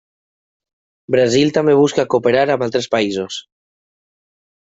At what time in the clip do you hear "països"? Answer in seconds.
2.97-3.37